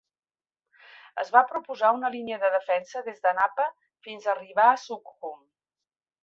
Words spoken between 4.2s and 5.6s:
a arribar a Sukhum.